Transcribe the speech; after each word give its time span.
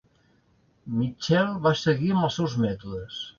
Mitchell 1.01 1.51
va 1.67 1.75
seguir 1.83 2.11
amb 2.15 2.29
els 2.29 2.39
seus 2.41 2.57
mètodes. 2.65 3.23